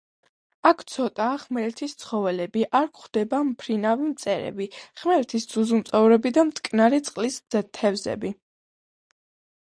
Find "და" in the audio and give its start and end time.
6.39-6.45